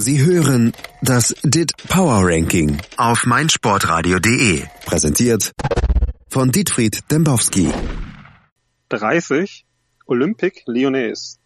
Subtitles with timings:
[0.00, 0.72] Sie hören
[1.02, 4.62] das DIT Power Ranking auf meinsportradio.de.
[4.86, 5.50] Präsentiert
[6.28, 7.68] von Dietfried Dembowski.
[8.90, 9.66] 30
[10.06, 11.40] Olympic Lyonnais.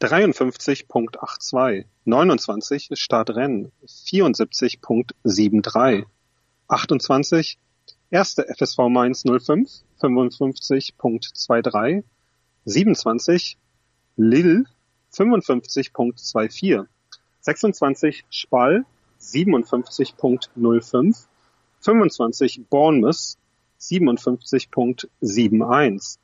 [0.00, 1.86] 53.82.
[2.04, 3.72] 29 Startrennen.
[3.84, 6.04] 74.73.
[6.68, 7.58] 28
[8.10, 9.68] erste FSV Mainz 05.
[10.00, 12.04] 55.23.
[12.66, 13.58] 27
[14.16, 14.62] Lille
[15.12, 16.86] 55.24.
[17.40, 18.84] 26 Spall
[19.20, 21.26] 57.05.
[21.80, 23.36] 25 Bournemouth
[23.80, 26.18] 57.71.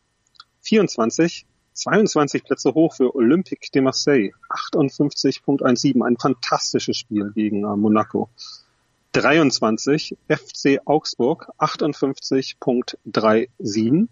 [0.60, 6.02] 24 22 Plätze hoch für Olympique de Marseille 58.17.
[6.02, 8.30] Ein fantastisches Spiel gegen äh, Monaco.
[9.12, 14.09] 23 FC Augsburg 58.37.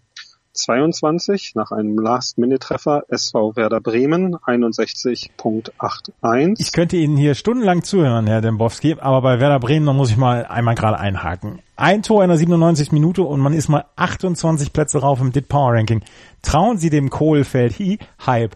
[0.55, 6.55] 22 nach einem Last-Minute-Treffer SV Werder Bremen 61.81.
[6.57, 10.17] Ich könnte Ihnen hier stundenlang zuhören, Herr Dembowski, aber bei Werder Bremen, da muss ich
[10.17, 11.61] mal einmal gerade einhaken.
[11.75, 15.49] Ein Tor in der 97 Minute und man ist mal 28 Plätze rauf im DIT
[15.49, 16.03] Power Ranking.
[16.41, 18.55] Trauen Sie dem Kohlfeld Hi Hype?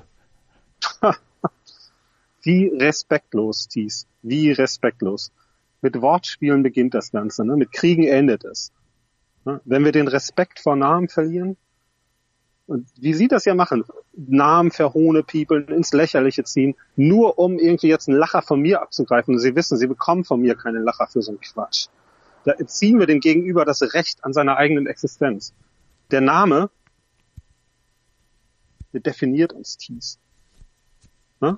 [2.42, 4.08] Wie respektlos, Thies.
[4.22, 5.32] Wie respektlos.
[5.82, 7.56] Mit Wortspielen beginnt das Ganze, ne?
[7.56, 8.72] mit Kriegen endet es.
[9.44, 11.58] Wenn wir den Respekt vor Namen verlieren,
[12.70, 17.88] und wie Sie das ja machen, Namen verhohne People ins Lächerliche ziehen, nur um irgendwie
[17.88, 19.34] jetzt einen Lacher von mir abzugreifen.
[19.34, 21.88] Und Sie wissen, Sie bekommen von mir keinen Lacher für so einen Quatsch.
[22.46, 25.54] Da ziehen wir dem Gegenüber das Recht an seiner eigenen Existenz.
[26.12, 26.70] Der Name
[28.94, 30.20] der definiert uns Tees.
[31.42, 31.58] Ne?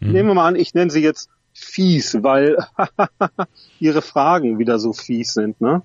[0.00, 0.12] Mhm.
[0.12, 2.58] Nehmen wir mal an, ich nenne sie jetzt fies, weil
[3.80, 5.82] ihre Fragen wieder so fies sind, ne?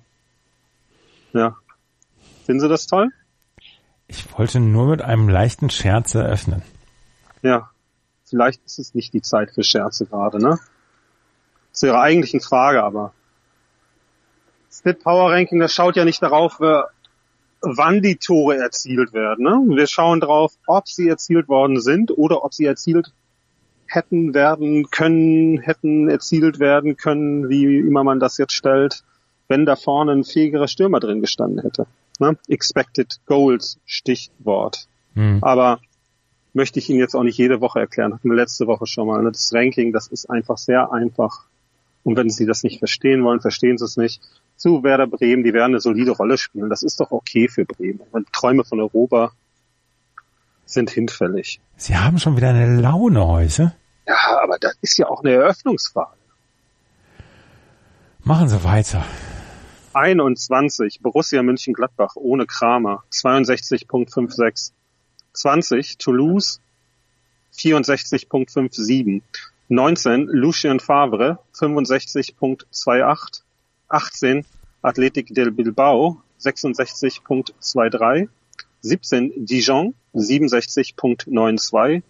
[1.32, 1.56] Ja.
[2.44, 3.10] Finden Sie das toll?
[4.12, 6.62] Ich wollte nur mit einem leichten Scherz eröffnen.
[7.40, 7.70] Ja,
[8.26, 10.58] vielleicht ist es nicht die Zeit für Scherze gerade, ne?
[11.72, 13.14] Zu Ihrer eigentlichen Frage aber.
[14.70, 16.82] Split Power Ranking, das schaut ja nicht darauf, äh,
[17.62, 19.46] wann die Tore erzielt werden.
[19.46, 19.76] Ne?
[19.76, 23.12] Wir schauen darauf, ob sie erzielt worden sind oder ob sie erzielt
[23.86, 29.04] hätten werden können, hätten erzielt werden können, wie immer man das jetzt stellt,
[29.48, 31.86] wenn da vorne ein fähigerer Stürmer drin gestanden hätte.
[32.18, 32.36] Ne?
[32.48, 34.86] Expected Goals, Stichwort.
[35.14, 35.38] Mhm.
[35.42, 35.80] Aber
[36.52, 38.12] möchte ich Ihnen jetzt auch nicht jede Woche erklären.
[38.14, 39.22] Hatten wir letzte Woche schon mal.
[39.22, 39.32] Ne?
[39.32, 41.44] Das Ranking, das ist einfach sehr einfach.
[42.04, 44.22] Und wenn Sie das nicht verstehen wollen, verstehen Sie es nicht.
[44.56, 46.68] Zu Werder Bremen, die werden eine solide Rolle spielen.
[46.68, 48.00] Das ist doch okay für Bremen.
[48.10, 49.32] Und Träume von Europa
[50.64, 51.60] sind hinfällig.
[51.76, 53.74] Sie haben schon wieder eine Laune heute.
[54.06, 56.16] Ja, aber das ist ja auch eine Eröffnungsfrage.
[58.24, 59.04] Machen Sie weiter.
[59.94, 64.72] 21 Borussia München-Gladbach ohne Kramer 62.56.
[65.32, 66.60] 20 Toulouse
[67.54, 69.22] 64.57.
[69.68, 73.42] 19 Lucien Favre 65.28.
[73.88, 74.44] 18
[74.82, 78.28] Athletic del Bilbao 66.23.
[78.80, 82.02] 17 Dijon 67.92.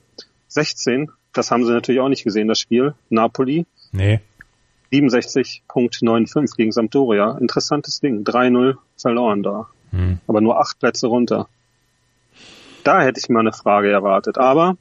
[0.49, 3.67] 16, das haben sie natürlich auch nicht gesehen, das Spiel, Napoli.
[3.93, 4.21] Nee.
[4.93, 7.39] 67.95 gegen Sampdoria.
[7.39, 8.25] Interessantes Ding.
[8.25, 9.69] 3-0 verloren da.
[9.91, 10.21] Hm.
[10.27, 11.49] Aber nur acht Plätze runter.
[12.85, 14.77] Da hätte ich mal eine Frage erwartet, aber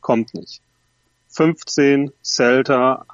[0.00, 0.60] kommt nicht.
[1.28, 3.06] 15 Celta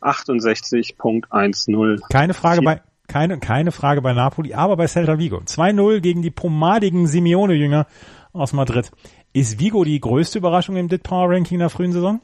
[0.00, 2.00] 68.10.
[2.10, 5.38] Keine Frage bei keine keine Frage bei Napoli, aber bei Celta Vigo.
[5.38, 7.86] 2-0 gegen die pomadigen Simeone-Jünger
[8.32, 8.90] aus Madrid.
[9.34, 12.22] Ist Vigo die größte Überraschung im Dit Power Ranking der frühen Saison?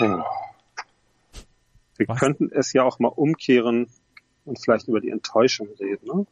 [0.00, 0.22] Oh.
[1.98, 2.18] Wir Was?
[2.18, 3.88] könnten es ja auch mal umkehren
[4.44, 6.06] und vielleicht über die Enttäuschung reden.
[6.06, 6.26] Ne?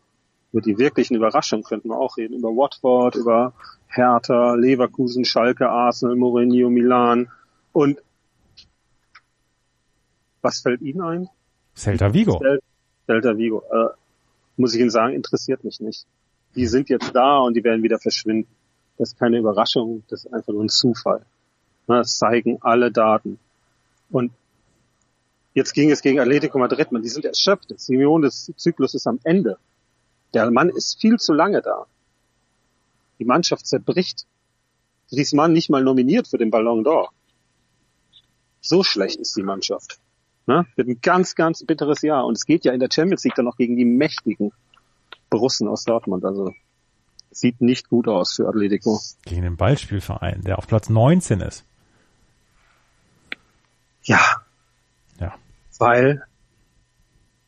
[0.53, 2.39] Über die wirklichen Überraschungen könnten wir auch reden.
[2.39, 3.55] Über Watford, über
[3.89, 7.31] Hertha, Leverkusen, Schalke, Arsenal, Mourinho, Milan.
[7.73, 8.01] Und
[10.43, 11.29] was fällt Ihnen ein?
[11.75, 12.41] Celta Vigo.
[13.07, 13.63] Celta Vigo.
[13.71, 13.89] Äh,
[14.57, 16.07] muss ich Ihnen sagen, interessiert mich nicht.
[16.55, 18.49] Die sind jetzt da und die werden wieder verschwinden.
[18.97, 21.27] Das ist keine Überraschung, das ist einfach nur ein Zufall.
[21.89, 23.39] Das zeigen alle Daten.
[24.11, 24.31] Und
[25.55, 26.91] Jetzt ging es gegen Atletico Madrid.
[26.91, 27.71] Man, die sind erschöpft.
[27.71, 29.57] Das Simeone des Zyklus ist am Ende.
[30.35, 31.87] Der Mann ist viel zu lange da.
[33.21, 34.27] Die Mannschaft zerbricht.
[35.11, 37.11] Griezmann nicht mal nominiert für den Ballon d'Or.
[38.61, 40.01] So schlecht ist die Mannschaft.
[40.47, 40.67] Ne?
[40.75, 42.27] Wird ein ganz, ganz bitteres Jahr.
[42.27, 44.53] Und es geht ja in der Champions League dann noch gegen die mächtigen
[45.31, 46.25] Borussen aus Dortmund.
[46.25, 46.53] Also
[47.31, 49.01] sieht nicht gut aus für Atletico.
[49.25, 51.65] Gegen den Ballspielverein, der auf Platz 19 ist.
[54.03, 54.44] Ja,
[55.85, 56.23] weil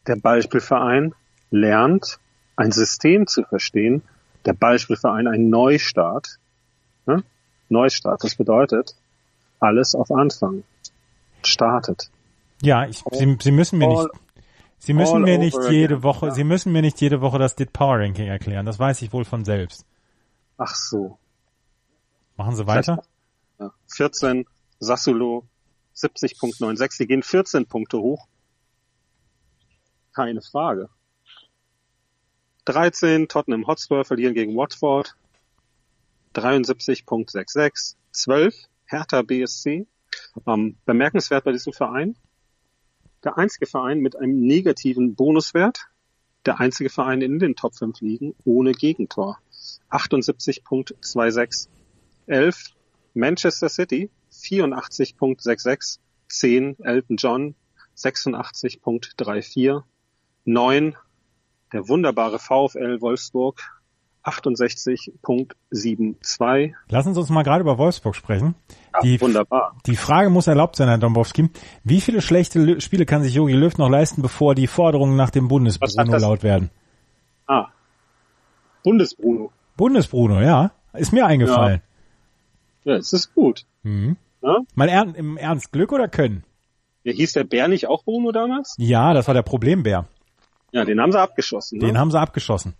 [0.06, 1.14] der Beispielverein
[1.50, 2.18] lernt,
[2.56, 4.02] ein System zu verstehen,
[4.44, 6.38] der Beispielverein ein Neustart.
[7.06, 7.24] Ne?
[7.68, 8.94] Neustart, das bedeutet,
[9.58, 10.64] alles auf Anfang
[11.42, 12.10] startet.
[12.62, 14.08] Ja, ich, Sie, Sie müssen mir nicht,
[14.78, 16.32] Sie müssen mir nicht jede Woche.
[16.32, 18.66] Sie müssen mir nicht jede Woche das DIT Power Ranking erklären.
[18.66, 19.84] Das weiß ich wohl von selbst.
[20.58, 21.18] Ach so.
[22.36, 23.02] Machen Sie weiter?
[23.58, 23.72] Ja.
[23.88, 24.46] 14,
[24.78, 25.44] Sassuolo
[25.96, 26.98] 70.96.
[26.98, 28.26] Die gehen 14 Punkte hoch.
[30.14, 30.88] Keine Frage.
[32.66, 35.16] 13, Tottenham Hotspur verlieren gegen Watford.
[36.34, 37.94] 73.66.
[38.12, 38.54] 12,
[38.86, 39.86] Hertha BSC.
[40.46, 42.16] Ähm, bemerkenswert bei diesem Verein.
[43.24, 45.86] Der einzige Verein mit einem negativen Bonuswert.
[46.44, 49.38] Der einzige Verein in den Top 5 Ligen ohne Gegentor.
[49.90, 51.68] 78.26.
[52.26, 52.72] 11,
[53.14, 54.10] Manchester City
[54.46, 55.98] 84.66,
[56.28, 57.54] 10 Elton John
[57.96, 59.82] 86.34,
[60.44, 60.96] 9
[61.72, 63.60] der wunderbare VfL Wolfsburg
[64.24, 66.72] 68.72.
[66.88, 68.54] Lassen Sie uns mal gerade über Wolfsburg sprechen.
[68.94, 69.76] Ja, Die, wunderbar.
[69.86, 71.48] die Frage muss erlaubt sein, Herr Dombowski.
[71.84, 75.46] Wie viele schlechte Spiele kann sich Jogi Löw noch leisten, bevor die Forderungen nach dem
[75.48, 76.70] Bundesbruno laut werden?
[77.46, 77.68] Ah,
[78.82, 79.52] Bundesbruno.
[79.76, 80.72] Bundesbruno, ja.
[80.92, 81.82] Ist mir eingefallen.
[82.84, 83.64] Ja, es ist gut.
[83.82, 84.16] Mhm.
[84.46, 84.58] Ja?
[84.74, 86.44] Mal er, im Ernst, Glück oder Können?
[87.02, 88.74] Ja, hieß der Bär nicht auch Bruno damals?
[88.78, 90.06] Ja, das war der Problembär.
[90.72, 91.78] Ja, den haben sie abgeschossen.
[91.78, 91.86] Ne?
[91.86, 92.74] Den haben sie abgeschossen.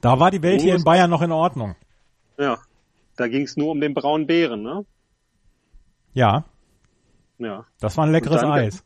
[0.00, 1.76] Da war die Welt hier in Bayern noch in Ordnung.
[2.38, 2.58] ja,
[3.16, 4.62] da ging es nur um den braunen Bären.
[4.62, 4.84] Ne?
[6.14, 6.44] Ja,
[7.38, 8.82] Ja, das war ein leckeres dann- Eis.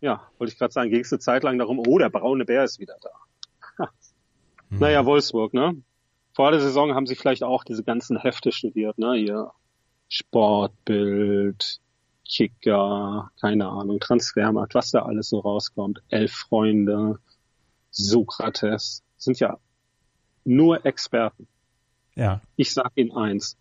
[0.00, 2.64] ja, wollte ich gerade sagen, ging es eine Zeit lang darum, oh, der braune Bär
[2.64, 3.10] ist wieder da.
[3.84, 3.90] Ha.
[4.70, 5.76] Naja, Wolfsburg, ne?
[6.34, 9.14] Vor der Saison haben sie vielleicht auch diese ganzen Hefte studiert, ne?
[9.14, 9.50] Hier
[10.08, 11.80] Sportbild,
[12.28, 16.02] Kicker, keine Ahnung, Transfermarkt, was da alles so rauskommt.
[16.08, 17.18] Elf Freunde,
[17.90, 19.58] Sokrates, sind ja
[20.44, 21.46] nur Experten.
[22.14, 22.40] Ja.
[22.56, 23.56] Ich sag Ihnen eins.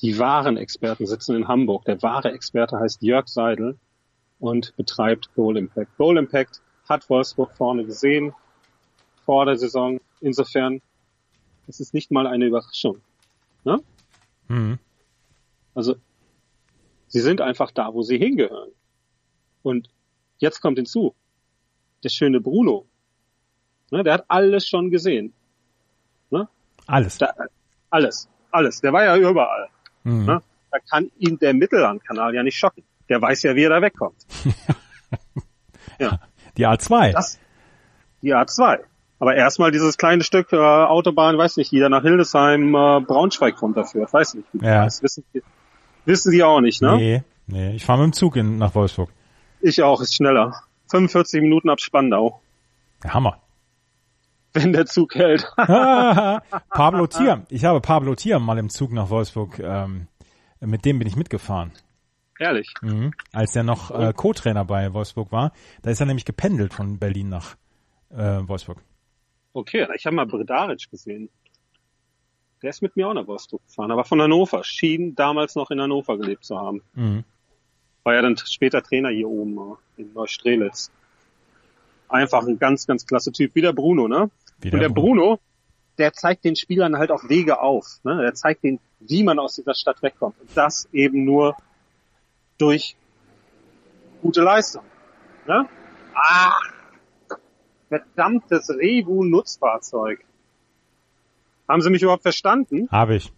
[0.00, 1.84] Die wahren Experten sitzen in Hamburg.
[1.84, 3.76] Der wahre Experte heißt Jörg Seidel
[4.38, 5.96] und betreibt Goal Impact.
[5.96, 8.32] Goal Impact hat Wolfsburg vorne gesehen
[9.24, 10.00] vor der Saison.
[10.20, 10.80] Insofern
[11.66, 13.00] ist es nicht mal eine Überraschung.
[13.64, 13.82] Ne?
[14.46, 14.78] Mhm.
[15.78, 15.94] Also
[17.06, 18.70] sie sind einfach da, wo sie hingehören.
[19.62, 19.88] Und
[20.38, 21.14] jetzt kommt hinzu,
[22.02, 22.84] der schöne Bruno.
[23.92, 25.32] Ne, der hat alles schon gesehen.
[26.30, 26.48] Ne?
[26.88, 27.18] Alles.
[27.18, 27.32] Da,
[27.90, 28.80] alles, alles.
[28.80, 29.68] Der war ja überall.
[30.02, 30.24] Mhm.
[30.26, 30.42] Ne?
[30.72, 32.82] Da kann ihn der Mittellandkanal ja nicht schocken.
[33.08, 34.16] Der weiß ja, wie er da wegkommt.
[36.00, 36.18] ja,
[36.56, 37.12] Die A2.
[37.12, 37.38] das,
[38.20, 38.80] die A2.
[39.20, 43.60] Aber erstmal dieses kleine Stück äh, Autobahn, weiß nicht, die da nach Hildesheim, äh, Braunschweig
[43.62, 44.12] runterführt.
[44.12, 44.84] Weiß nicht, wie Ja.
[44.84, 45.42] das wissen die,
[46.08, 46.96] wissen die auch nicht, ne?
[46.96, 47.76] Nee, nee.
[47.76, 49.10] Ich fahre mit dem Zug in, nach Wolfsburg.
[49.60, 50.54] Ich auch, ist schneller.
[50.90, 52.40] 45 Minuten ab Spandau,
[53.04, 53.40] Der Hammer.
[54.54, 55.46] wenn der Zug hält.
[55.56, 57.44] Pablo Thier.
[57.50, 60.08] Ich habe Pablo Thier mal im Zug nach Wolfsburg, ähm,
[60.60, 61.72] mit dem bin ich mitgefahren.
[62.40, 62.72] Ehrlich.
[62.82, 63.12] Mhm.
[63.32, 65.52] Als der noch äh, Co-Trainer bei Wolfsburg war.
[65.82, 67.56] Da ist er nämlich gependelt von Berlin nach
[68.10, 68.78] äh, Wolfsburg.
[69.52, 71.30] Okay, ich habe mal Bredaric gesehen.
[72.62, 74.64] Der ist mit mir auch nach Wolfsburg gefahren, aber von Hannover.
[74.64, 76.82] Schien damals noch in Hannover gelebt zu haben.
[76.94, 77.24] Mhm.
[78.02, 79.58] War ja dann später Trainer hier oben
[79.96, 80.90] äh, in Neustrelitz.
[82.08, 83.54] Einfach ein ganz, ganz klasse Typ.
[83.54, 84.30] Wie der Bruno, ne?
[84.60, 85.22] Wie Und der Bruno.
[85.22, 85.40] Bruno,
[85.98, 88.00] der zeigt den Spielern halt auch Wege auf.
[88.04, 88.22] Ne?
[88.22, 90.40] Der zeigt denen, wie man aus dieser Stadt wegkommt.
[90.40, 91.56] Und das eben nur
[92.56, 92.96] durch
[94.22, 94.84] gute Leistung.
[95.46, 95.68] Ne?
[96.14, 96.60] Ach,
[97.88, 100.24] verdammtes Revu-Nutzfahrzeug.
[101.68, 102.88] Haben Sie mich überhaupt verstanden?
[102.90, 103.32] Habe ich.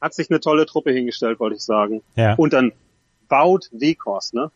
[0.00, 2.02] Hat sich eine tolle Truppe hingestellt, wollte ich sagen.
[2.16, 2.34] Ja.
[2.34, 2.72] Und dann
[3.28, 4.50] Baut Weghorst, ne?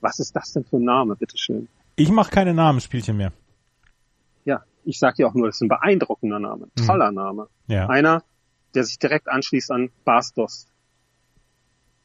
[0.00, 1.68] Was ist das denn für ein Name, bitteschön?
[1.96, 3.32] Ich mache keine Namensspielchen mehr.
[4.44, 7.48] Ja, ich sag ja auch nur, das ist ein beeindruckender Name, toller Name.
[7.66, 7.88] Ja.
[7.88, 8.22] Einer,
[8.74, 10.70] der sich direkt anschließt an Bas Dost.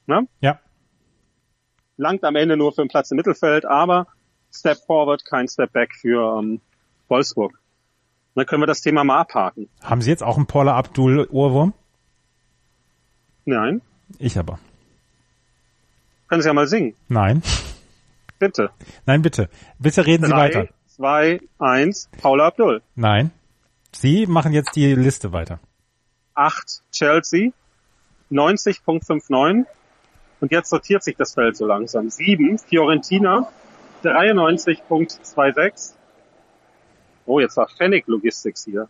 [0.07, 0.27] Ne?
[0.41, 0.59] Ja.
[1.97, 4.07] Langt am Ende nur für einen Platz im Mittelfeld, aber
[4.51, 6.59] Step Forward, kein Step Back für ähm,
[7.07, 7.59] Wolfsburg.
[8.35, 9.69] Dann können wir das Thema mal abhaken.
[9.81, 11.73] Haben Sie jetzt auch einen Paula Abdul Ohrwurm?
[13.45, 13.81] Nein,
[14.19, 14.57] Ich aber.
[16.29, 17.43] können Sie ja mal singen, Nein.
[18.39, 18.71] bitte.
[19.05, 19.49] Nein, bitte.
[19.79, 20.67] Bitte reden Sie Drei, weiter.
[20.87, 22.81] zwei, eins, Paula Abdul.
[22.95, 23.31] Nein.
[23.91, 25.59] Sie machen jetzt die Liste weiter.
[26.35, 27.51] 8 Chelsea,
[28.31, 29.65] 90.59
[30.39, 32.09] und jetzt sortiert sich das Feld so langsam.
[32.09, 33.47] 7 Fiorentina,
[34.03, 35.93] 93.26.
[37.25, 38.87] Oh, jetzt war Fennec Logistics hier.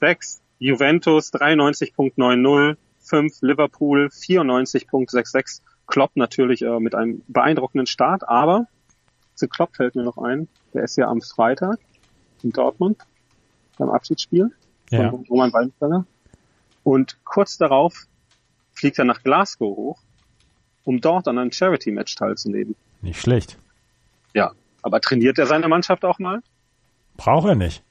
[0.00, 2.76] 6 Juventus, 93.90.
[3.04, 5.60] 5 Liverpool, 94.66.
[5.88, 8.66] Klopp natürlich äh, mit einem beeindruckenden Start, aber
[9.34, 11.78] zu Klopp fällt mir noch ein, der ist ja am Freitag
[12.44, 12.98] in Dortmund
[13.76, 14.52] beim Abschiedsspiel
[14.90, 15.10] Ja.
[15.10, 16.06] von Roman Weinsteller.
[16.84, 18.06] Und kurz darauf
[18.72, 19.98] fliegt er nach Glasgow hoch,
[20.84, 22.76] um dort an einem Charity-Match teilzunehmen.
[23.02, 23.58] Nicht schlecht.
[24.32, 24.52] Ja.
[24.82, 26.40] Aber trainiert er seine Mannschaft auch mal?
[27.16, 27.82] Braucht er nicht.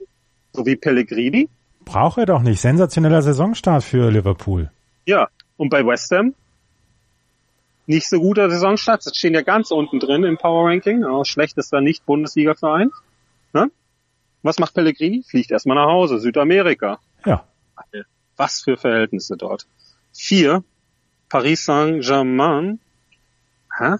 [0.54, 1.50] So wie Pellegrini?
[1.86, 2.62] Braucht er doch nicht.
[2.62, 4.72] Sensationeller Saisonstart für Liverpool.
[5.06, 5.30] Ja.
[5.58, 6.34] Und bei West Ham?
[7.86, 9.06] Nicht so guter Saisonstart.
[9.06, 11.04] Das stehen ja ganz unten drin im Power Ranking.
[11.04, 12.92] Oh, schlechtester Nicht-Bundesliga-Verein.
[13.54, 13.72] Ne?
[14.44, 15.24] Was macht Pellegrini?
[15.24, 16.20] Fliegt erstmal nach Hause.
[16.20, 17.00] Südamerika.
[17.25, 17.46] Ja.
[18.38, 19.68] Was für Verhältnisse dort.
[20.13, 20.63] Vier.
[21.30, 22.80] Paris Saint-Germain.
[23.78, 23.96] Hä?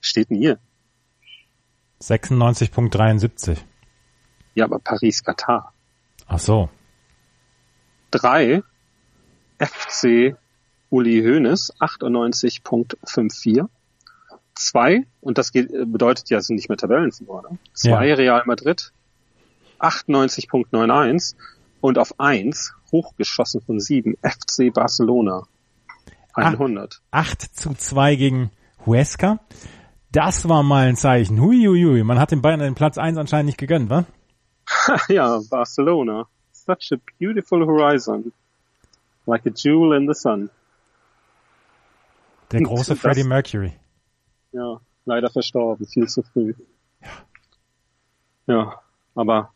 [0.00, 0.58] Steht denn hier?
[2.00, 3.58] 96.73.
[4.60, 5.72] Ja, aber Paris Katar.
[6.28, 6.68] Ach so.
[8.10, 8.62] Drei.
[9.58, 10.36] FC
[10.90, 13.66] Uli Hoeneß 98.54.
[14.54, 17.58] Zwei, und das geht, bedeutet ja, sind nicht mehr Tabellenführer, ne?
[17.72, 18.14] Zwei Ja.
[18.14, 18.92] Real Madrid
[19.78, 21.36] 98.91
[21.80, 25.44] und auf eins hochgeschossen von sieben FC Barcelona
[26.34, 27.00] 100.
[27.12, 28.50] 8 zu 2 gegen
[28.84, 29.40] Huesca.
[30.12, 31.40] Das war mal ein Zeichen.
[31.40, 32.04] Hui, hui, hui.
[32.04, 34.04] Man hat den Bayern den Platz 1 anscheinend nicht gegönnt, wa?
[35.08, 36.26] ja, Barcelona.
[36.52, 38.32] Such a beautiful horizon.
[39.26, 40.50] Like a jewel in the sun.
[42.52, 43.72] Der große Das- Freddie Mercury.
[44.52, 46.54] Ja, leider verstorben, viel zu früh.
[48.46, 48.80] Ja,
[49.14, 49.52] aber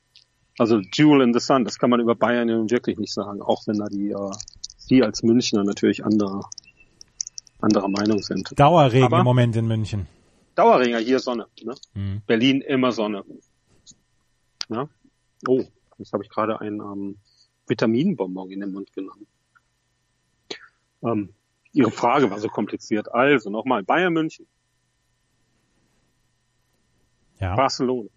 [0.59, 3.43] also Jewel in the Sun, das kann man über Bayern ja nun wirklich nicht sagen,
[3.43, 4.31] auch wenn da die, äh,
[4.89, 6.49] die als Münchner natürlich anderer,
[7.61, 8.57] anderer Meinung sind.
[8.59, 10.07] Dauerregen Aber- im Moment in München.
[10.55, 11.49] Dauerringer, hier Sonne.
[11.65, 11.75] Ne?
[11.95, 12.23] Mhm.
[12.29, 13.25] Berlin immer Sonne.
[14.69, 14.89] Ja?
[15.49, 15.65] Oh,
[15.99, 17.19] jetzt habe ich gerade einen ähm,
[17.67, 19.27] Vitaminbonbon in den Mund genommen.
[21.03, 21.35] Ähm,
[21.73, 23.13] Ihre Frage war so kompliziert.
[23.13, 24.47] Also nochmal, Bayern München,
[27.41, 27.57] Ja.
[27.57, 28.09] Barcelona.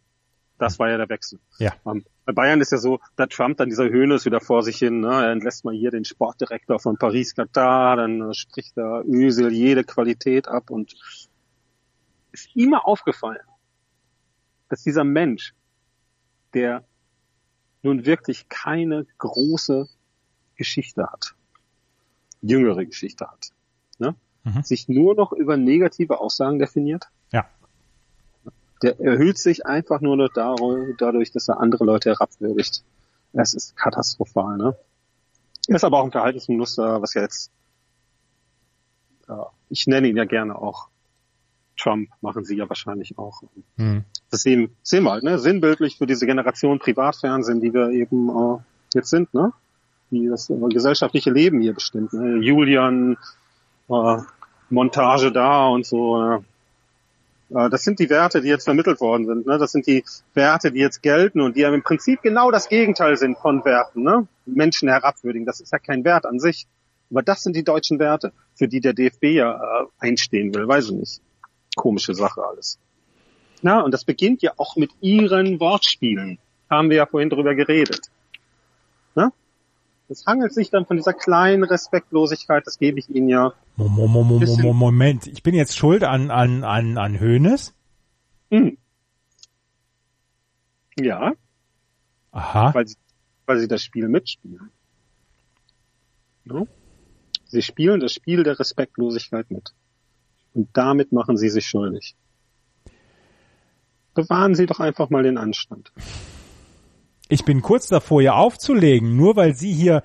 [0.57, 1.39] Das war ja der Wechsel.
[1.60, 1.74] Ja.
[1.86, 4.77] Ähm, bei Bayern ist ja so, da Trump dann dieser Höhne ist wieder vor sich
[4.77, 5.07] hin, ne?
[5.07, 9.84] er entlässt mal hier den Sportdirektor von Paris Katar, dann äh, spricht da Ösel jede
[9.84, 10.96] Qualität ab und
[12.31, 13.46] ist ihm mal aufgefallen,
[14.69, 15.53] dass dieser Mensch,
[16.53, 16.84] der
[17.88, 19.88] nun wirklich keine große
[20.56, 21.36] Geschichte hat,
[22.41, 23.51] jüngere Geschichte hat,
[23.98, 24.15] ne?
[24.44, 24.63] Mhm.
[24.63, 27.48] sich nur noch über negative Aussagen definiert, Ja.
[28.82, 32.84] der erhöht sich einfach nur noch dadurch, dass er andere Leute herabwürdigt.
[33.34, 34.77] Es ist katastrophal, ne?
[35.67, 37.51] Er ist aber auch ein Verhaltensmuster, was ja jetzt,
[39.27, 40.88] ja, ich nenne ihn ja gerne auch
[41.77, 43.41] Trump, machen sie ja wahrscheinlich auch.
[43.77, 44.03] Mhm.
[44.29, 45.39] Das sehen, sehen wir halt, ne?
[45.39, 48.57] Sinnbildlich für diese Generation Privatfernsehen, die wir eben äh,
[48.93, 49.53] jetzt sind, ne?
[50.12, 52.13] Die das äh, gesellschaftliche Leben hier bestimmt.
[52.13, 52.38] Ne?
[52.43, 53.17] Julian,
[53.89, 54.17] äh,
[54.69, 56.22] Montage da und so.
[56.22, 56.39] Äh,
[57.50, 59.48] äh, das sind die Werte, die jetzt vermittelt worden sind.
[59.48, 59.57] Ne?
[59.57, 60.03] Das sind die
[60.34, 64.03] Werte, die jetzt gelten und die ja im Prinzip genau das Gegenteil sind von Werten.
[64.03, 64.27] Ne?
[64.46, 66.67] Menschen herabwürdigen, das ist ja kein Wert an sich.
[67.10, 70.67] Aber das sind die deutschen Werte, für die der DFB ja äh, einstehen will.
[70.67, 71.22] Weiß ich nicht.
[71.77, 72.77] Komische Sache alles.
[73.62, 76.38] Na, und das beginnt ja auch mit ihren Wortspielen.
[76.69, 78.12] Haben wir ja vorhin drüber geredet.
[79.15, 79.31] Ne?
[80.10, 83.53] Das hangelt sich dann von dieser kleinen Respektlosigkeit, das gebe ich Ihnen ja.
[84.74, 87.74] Moment, ich bin jetzt schuld an, an, an, an Hönes?
[88.51, 88.77] Hm.
[91.00, 91.34] Ja,
[92.31, 92.74] Aha.
[92.74, 92.96] weil sie,
[93.46, 94.72] weil sie das Spiel mitspielen.
[96.46, 96.67] Ne?
[97.46, 99.74] Sie spielen das Spiel der Respektlosigkeit mit.
[100.54, 102.16] Und damit machen sie sich schuldig.
[104.13, 105.92] Bewahren Sie doch einfach mal den Anstand.
[107.30, 110.01] Ich bin kurz davor, ihr aufzulegen, nur weil Sie hier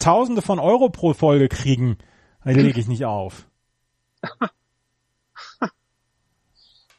[0.00, 1.96] Tausende von Euro pro Folge kriegen.
[2.44, 3.48] Lege ich nicht auf.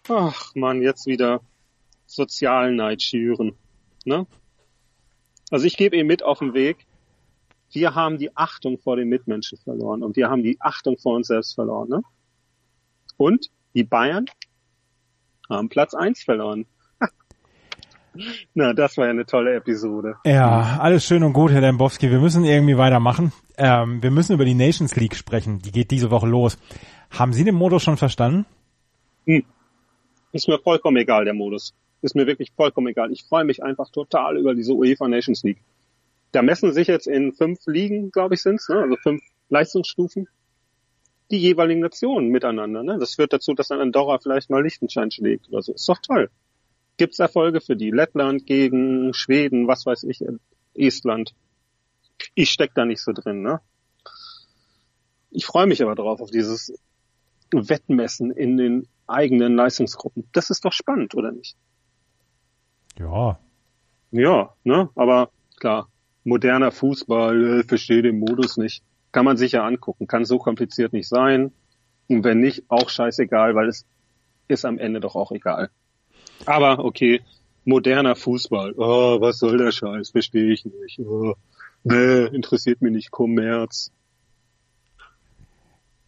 [0.08, 1.42] Ach man, jetzt wieder
[2.06, 3.58] Sozialneid schüren.
[4.06, 4.26] Ne?
[5.52, 6.86] Also ich gebe Ihnen mit auf den Weg.
[7.72, 11.28] Wir haben die Achtung vor den Mitmenschen verloren und wir haben die Achtung vor uns
[11.28, 11.90] selbst verloren.
[11.90, 12.04] Ne?
[13.24, 14.26] Und die Bayern
[15.50, 16.66] haben Platz eins verloren.
[18.54, 20.18] Na, das war ja eine tolle Episode.
[20.26, 22.12] Ja, alles schön und gut, Herr Dembowski.
[22.12, 23.32] Wir müssen irgendwie weitermachen.
[23.56, 25.60] Ähm, wir müssen über die Nations League sprechen.
[25.60, 26.58] Die geht diese Woche los.
[27.12, 28.46] Haben Sie den Modus schon verstanden?
[29.26, 31.74] Ist mir vollkommen egal, der Modus.
[32.02, 33.10] Ist mir wirklich vollkommen egal.
[33.14, 35.62] Ich freue mich einfach total über diese UEFA Nations League.
[36.34, 38.80] Da messen sich jetzt in fünf Ligen, glaube ich, sind's, ne?
[38.80, 40.28] also fünf Leistungsstufen,
[41.34, 42.84] die jeweiligen Nationen miteinander.
[42.84, 43.00] Ne?
[43.00, 45.74] Das führt dazu, dass dann Andorra vielleicht mal Liechtenstein schlägt oder so.
[45.74, 46.30] Ist doch toll.
[46.98, 47.90] Gibt's Erfolge für die?
[47.90, 50.24] Lettland gegen Schweden, was weiß ich,
[50.76, 51.34] Estland.
[52.36, 53.42] Ich steck da nicht so drin.
[53.42, 53.62] Ne?
[55.32, 56.72] Ich freue mich aber drauf, auf dieses
[57.52, 60.30] Wettmessen in den eigenen Leistungsgruppen.
[60.34, 61.58] Das ist doch spannend, oder nicht?
[63.00, 63.40] Ja.
[64.12, 64.90] Ja, ne?
[64.94, 65.90] Aber klar,
[66.24, 68.84] moderner Fußball, äh, verstehe den Modus nicht.
[69.14, 71.54] Kann man sich ja angucken, kann so kompliziert nicht sein.
[72.10, 73.86] Und wenn nicht, auch scheißegal, weil es
[74.50, 75.70] ist am Ende doch auch egal.
[76.46, 77.22] Aber okay,
[77.64, 78.74] moderner Fußball.
[78.76, 80.10] Oh, was soll der Scheiß?
[80.10, 81.00] Verstehe ich nicht.
[81.00, 81.36] Oh,
[81.84, 83.12] nee, interessiert mich nicht.
[83.12, 83.92] Kommerz.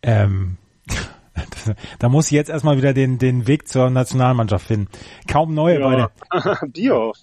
[0.02, 0.58] Ähm,
[2.00, 4.90] da muss ich jetzt erstmal wieder den, den Weg zur Nationalmannschaft finden.
[5.28, 6.12] Kaum neue Ja.
[6.30, 7.18] bei Bierhoff.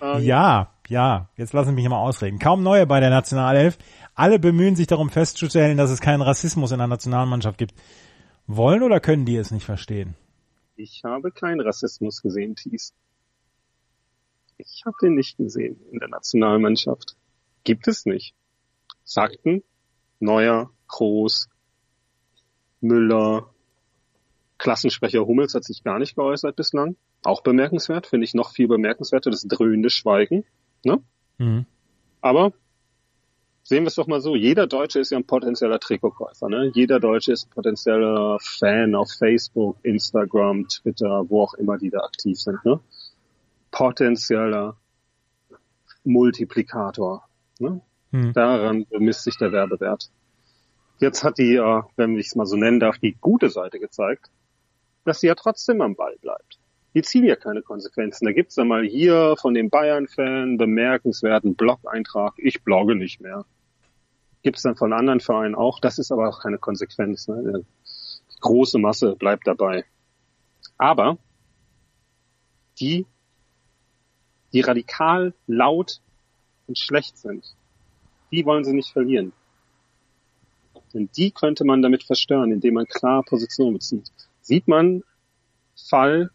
[0.00, 2.38] der, ja, ja, jetzt lassen Sie mich mal ausreden.
[2.38, 3.78] Kaum neue bei der Nationalelf.
[4.14, 7.74] Alle bemühen sich darum festzustellen, dass es keinen Rassismus in der Nationalmannschaft gibt.
[8.46, 10.14] Wollen oder können die es nicht verstehen?
[10.76, 12.94] Ich habe keinen Rassismus gesehen, Thies.
[14.58, 17.16] Ich habe den nicht gesehen in der Nationalmannschaft.
[17.64, 18.34] Gibt es nicht.
[19.04, 19.62] Sagten
[20.20, 21.48] Neuer, Groß,
[22.80, 23.50] Müller,
[24.58, 26.96] Klassensprecher Hummels hat sich gar nicht geäußert bislang.
[27.22, 30.44] Auch bemerkenswert, finde ich noch viel bemerkenswerter, das dröhnende Schweigen.
[30.84, 31.02] Ne?
[31.38, 31.66] Mhm.
[32.20, 32.52] Aber
[33.62, 36.48] sehen wir es doch mal so, jeder Deutsche ist ja ein potenzieller Trikotkäufer.
[36.48, 36.70] Ne?
[36.74, 42.00] Jeder Deutsche ist ein potenzieller Fan auf Facebook, Instagram, Twitter, wo auch immer die da
[42.00, 42.64] aktiv sind.
[42.64, 42.80] Ne?
[43.70, 44.76] Potenzieller
[46.04, 47.28] Multiplikator.
[47.58, 47.80] Ne?
[48.12, 48.32] Mhm.
[48.32, 50.10] Daran bemisst sich der Werbewert.
[50.98, 54.30] Jetzt hat die, äh, wenn ich es mal so nennen darf, die gute Seite gezeigt,
[55.04, 56.58] dass sie ja trotzdem am Ball bleibt.
[56.96, 58.24] Die ziehen ja keine Konsequenzen.
[58.24, 63.44] Da gibt's dann mal hier von dem Bayern-Fan bemerkenswerten Blog-Eintrag, ich blogge nicht mehr.
[64.42, 67.28] Gibt's dann von anderen Vereinen auch, das ist aber auch keine Konsequenz.
[67.28, 67.66] Ne?
[68.32, 69.84] Die große Masse bleibt dabei.
[70.78, 71.18] Aber
[72.80, 73.04] die,
[74.54, 76.00] die radikal laut
[76.66, 77.44] und schlecht sind,
[78.32, 79.34] die wollen sie nicht verlieren.
[80.94, 84.10] Denn die könnte man damit verstören, indem man klar Position bezieht.
[84.40, 85.02] Sieht man
[85.76, 86.30] Fall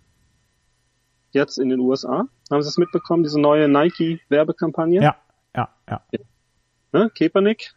[1.33, 2.27] jetzt in den USA?
[2.49, 5.01] Haben Sie es mitbekommen, diese neue Nike-Werbekampagne?
[5.01, 5.15] Ja,
[5.55, 6.01] ja, ja.
[6.91, 7.09] Ne?
[7.17, 7.73] Kaepernick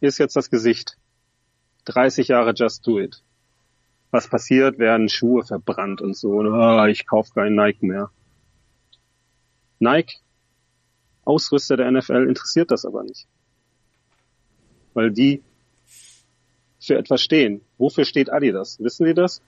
[0.00, 0.96] ist jetzt das Gesicht.
[1.86, 3.22] 30 Jahre Just Do It.
[4.10, 4.78] Was passiert?
[4.78, 6.30] Werden Schuhe verbrannt und so.
[6.30, 8.10] Und, ah, ich kaufe keinen Nike mehr.
[9.78, 10.20] Nike,
[11.24, 13.26] Ausrüster der NFL, interessiert das aber nicht.
[14.94, 15.42] Weil die
[16.80, 17.60] für etwas stehen.
[17.76, 18.78] Wofür steht Adidas?
[18.80, 19.42] Wissen Sie das?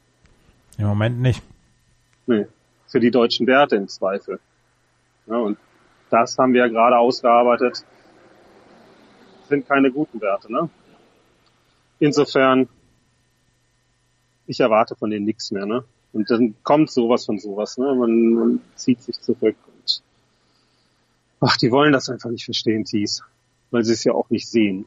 [0.77, 1.43] Im Moment nicht.
[2.27, 2.47] Nee,
[2.91, 4.41] für die deutschen Werte im Zweifel.
[5.27, 5.59] Ja, und
[6.11, 7.85] das haben wir ja gerade ausgearbeitet.
[9.49, 10.69] Sind keine guten Werte, ne?
[11.99, 12.69] Insofern,
[14.47, 15.85] ich erwarte von denen nichts mehr, ne?
[16.13, 17.95] Und dann kommt sowas von sowas, ne?
[17.95, 20.03] Man, man zieht sich zurück und
[21.41, 23.23] ach, die wollen das einfach nicht verstehen, Thies.
[23.71, 24.87] Weil sie es ja auch nicht sehen.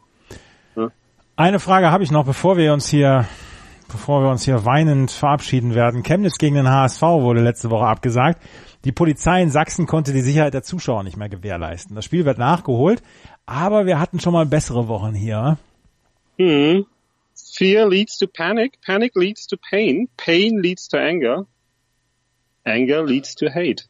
[1.35, 3.25] Eine Frage habe ich noch, bevor wir uns hier,
[3.87, 6.03] bevor wir uns hier weinend verabschieden werden.
[6.03, 8.41] Chemnitz gegen den HSV wurde letzte Woche abgesagt.
[8.85, 11.95] Die Polizei in Sachsen konnte die Sicherheit der Zuschauer nicht mehr gewährleisten.
[11.95, 13.01] Das Spiel wird nachgeholt,
[13.45, 15.57] aber wir hatten schon mal bessere Wochen hier.
[16.37, 16.85] Hm.
[17.35, 18.79] Fear leads to panic.
[18.81, 20.09] Panic leads to pain.
[20.17, 21.45] Pain leads to anger.
[22.65, 23.83] Anger leads to hate.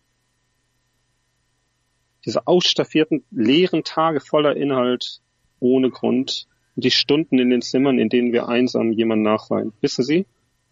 [2.25, 5.19] Diese ausstaffierten, leeren Tage voller Inhalt,
[5.59, 6.47] ohne Grund.
[6.75, 9.73] Und die Stunden in den Zimmern, in denen wir einsam jemanden nachweinen.
[9.81, 10.25] Wissen Sie,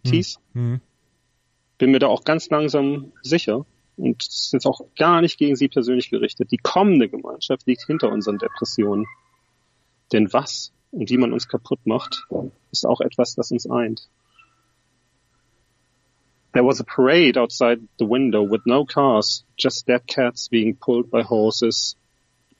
[0.03, 0.39] Thies?
[0.53, 0.81] Hm.
[1.77, 3.65] Bin mir da auch ganz langsam sicher.
[3.97, 6.51] Und es ist jetzt auch gar nicht gegen Sie persönlich gerichtet.
[6.51, 9.05] Die kommende Gemeinschaft liegt hinter unseren Depressionen.
[10.11, 12.27] Denn was und wie man uns kaputt macht,
[12.71, 14.09] ist auch etwas, das uns eint.
[16.53, 21.09] There was a parade outside the window with no cars, just dead cats being pulled
[21.09, 21.95] by horses,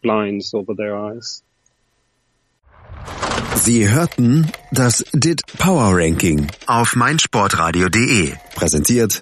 [0.01, 1.43] blinds over their eyes.
[3.63, 8.33] Sie hörten das DIT Power Ranking auf meinsportradio.de.
[8.55, 9.21] Präsentiert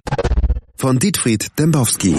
[0.78, 2.16] von Dietfried Dembowski.